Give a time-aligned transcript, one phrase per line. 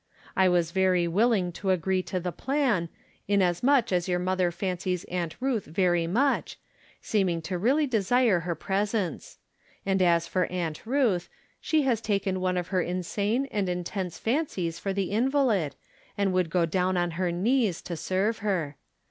[0.35, 2.89] I was very willing to agree to the plan,
[3.27, 6.57] inasmuch as your mother fancies Aunt Ruth very much,
[7.03, 9.37] seeming to really desire her presence;
[9.85, 11.29] and as for Aunt Ruth,
[11.59, 15.75] she has taken one of her in sane and intense fancies for the invalid,
[16.17, 18.77] and would go down on her knees to serve her.